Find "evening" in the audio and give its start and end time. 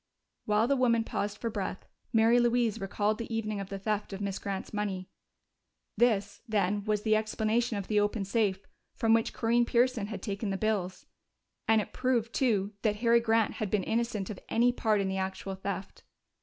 3.31-3.59